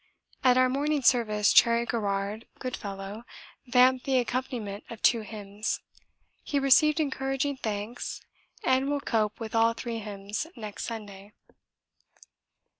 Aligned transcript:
At 0.43 0.57
our 0.57 0.67
morning 0.67 1.03
service 1.03 1.53
Cherry 1.53 1.85
Garrard, 1.85 2.47
good 2.57 2.75
fellow, 2.75 3.23
vamped 3.67 4.05
the 4.05 4.17
accompaniment 4.17 4.83
of 4.89 4.99
two 5.03 5.21
hymns; 5.21 5.79
he 6.43 6.57
received 6.57 6.99
encouraging 6.99 7.55
thanks 7.57 8.19
and 8.63 8.89
will 8.89 8.99
cope 9.01 9.39
with 9.39 9.53
all 9.53 9.73
three 9.75 9.99
hymns 9.99 10.47
next 10.55 10.85
Sunday. 10.85 11.33